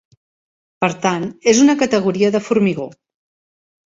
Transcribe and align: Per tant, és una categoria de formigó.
Per 0.85 0.89
tant, 1.03 1.27
és 1.51 1.59
una 1.65 1.75
categoria 1.83 2.31
de 2.37 2.43
formigó. 2.47 2.87